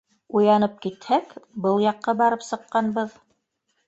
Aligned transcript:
Уянып 0.37 0.77
китһәк— 0.85 1.35
был 1.65 1.77
яҡҡа 1.83 2.15
барып 2.21 2.47
сыҡҡанбыҙ. 2.47 3.13